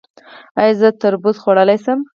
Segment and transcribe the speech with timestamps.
[0.59, 1.99] ایا زه تربوز خوړلی شم؟